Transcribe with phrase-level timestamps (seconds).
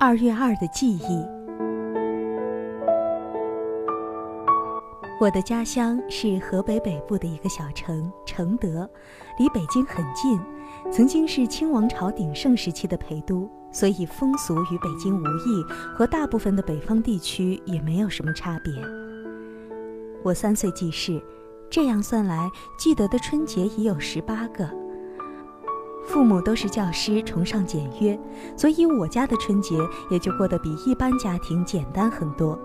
[0.00, 1.26] 二月二的记忆。
[5.20, 8.88] 我的家乡是河北北部的一个小城承德，
[9.40, 10.38] 离北京很近，
[10.92, 18.72] 曾经是清王朝鼎盛时期的陪都，所以风俗与北京无异，和大部分的北方地区也没有什么差别。
[20.22, 21.20] 我三岁记事，
[21.68, 24.87] 这样算来，记得的春节已有十八个。
[26.08, 28.18] 父母都是教师，崇尚简约，
[28.56, 29.76] 所以我家的春节
[30.10, 32.58] 也就过得比一般家庭简单很多。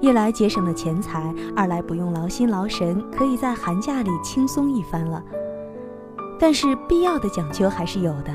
[0.00, 5.20] 一来节省了钱财，二来不用劳心劳神，可以在寒假里轻松一番了。
[6.38, 8.32] 但是必要的讲究还是有的，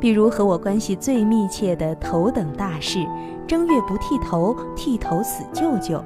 [0.00, 3.06] 比如和我关系最密切的头等大事——
[3.46, 6.04] 正月不剃头，剃头死舅舅。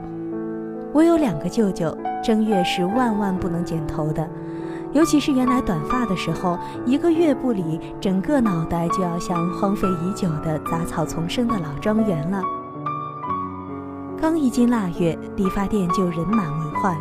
[0.92, 4.28] 我有两个舅舅，正月是万万不能剪头的。
[4.92, 12.42] 尤其是原来短发的时候，一个月不理，整个脑袋就要像荒废已久的杂草丛生的老庄园了。
[14.20, 16.96] 刚一进腊月，理发店就人满为患，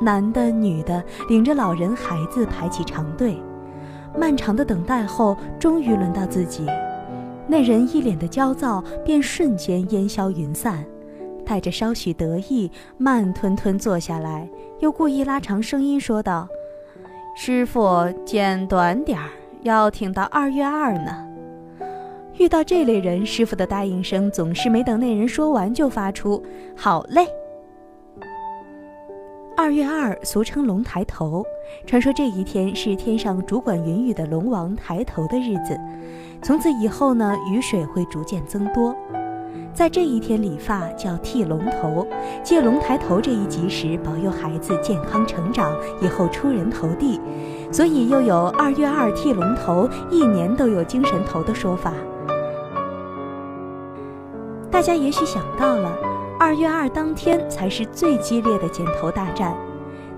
[0.00, 3.40] 男的、女的领着老人、孩子排起长队。
[4.18, 6.66] 漫长的等待后，终于轮到自己。
[7.46, 10.84] 那人一脸的焦躁，便瞬间烟消云散，
[11.44, 14.48] 带着稍许得意，慢吞吞坐下来，
[14.80, 16.48] 又故意拉长声音说道。
[17.40, 19.30] 师傅剪短点儿，
[19.62, 21.24] 要挺到二月二呢。
[22.36, 26.42] 遇到这类人，师傅的答应声总是没等那人说完就发出
[26.76, 27.24] “好嘞”。
[29.56, 31.44] 二月二俗称龙抬头，
[31.86, 35.78] 传说这一天是天上主管云雨的龙王抬头的日子。
[36.42, 38.92] 从此以后呢，雨水会逐渐增多。
[39.78, 42.04] 在这一天理发叫剃龙头，
[42.42, 47.20] 借龙抬头这一吉时，保佑孩子健康成长，以后出人头地，
[47.70, 51.92] 所以又有二月二剃龙头，一年都有精神头的说法。
[54.68, 55.96] 大家也许想到了，
[56.40, 59.54] 二月二当天才是最激烈的剪头大战。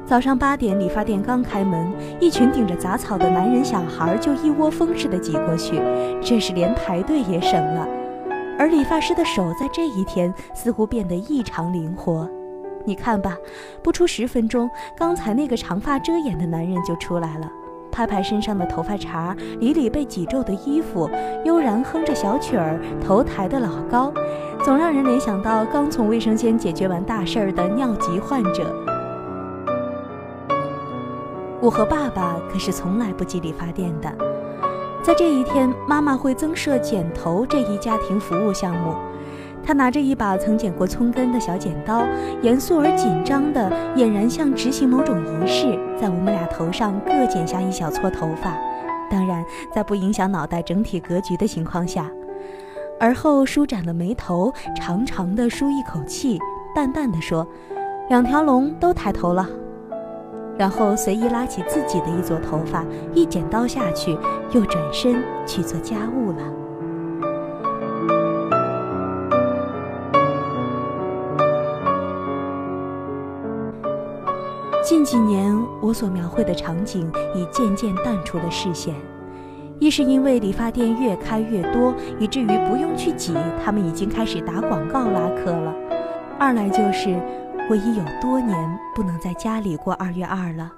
[0.06, 5.78] 早上八点，理发店刚开门，一群顶着杂草的男人小孩就一窝蜂似的挤过去，
[6.22, 7.86] 这是连排队也省了。
[8.60, 12.28] 而理发师的手在这一天似乎变得异常灵活，
[12.84, 13.34] 你看吧，
[13.82, 17.50] 不出十分钟，刚才那个长发遮眼的男人就出来了，
[17.90, 21.08] 拍拍身上的头发茬，理理被挤皱的衣服，
[21.42, 24.12] 悠然哼着小曲儿，头抬得老高，
[24.62, 28.76] 总让人联想到刚从卫生间解决完大事儿的尿急患者。
[31.62, 34.29] 我和爸爸可是从来不进理发店的。
[35.02, 38.94] 在这一天，妈妈会增设剪头这一家庭服务项目。
[39.64, 42.04] 她拿着一把曾剪过葱根的小剪刀，
[42.42, 43.60] 严肃而紧张地，
[43.96, 48.54] 俨然像执行某种仪式，在我们俩头上各剪下一小撮头发，
[49.10, 49.42] 当然
[49.74, 52.10] 在不影响脑袋整体格局的情况下。
[52.98, 56.38] 而后舒展了眉头，长长的舒一口气，
[56.74, 57.46] 淡淡的说
[58.10, 59.48] ：“两条龙都抬头了。”
[60.60, 62.84] 然后随意拉起自己的一撮头发，
[63.14, 64.14] 一剪刀下去，
[64.52, 65.16] 又转身
[65.46, 66.36] 去做家务了。
[74.82, 78.94] 近几年，我所描绘的场景已渐渐淡出了视线，
[79.78, 83.32] 一是因为理发店越开越多，以至于不用去挤，
[83.64, 85.72] 他们已经开始打广告拉客了；
[86.38, 87.18] 二来就是。
[87.70, 90.72] 我已有多年不能在家里过二月二了。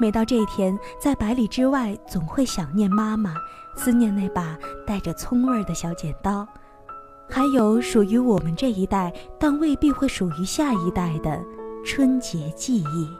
[0.00, 3.34] 每到这一天，在百里之外，总会想念妈妈，
[3.74, 4.56] 思念那把
[4.86, 6.46] 带着葱味儿的小剪刀，
[7.28, 11.44] 还有属于我们这一代但未必会属于下一代的
[11.84, 13.10] 春节记忆。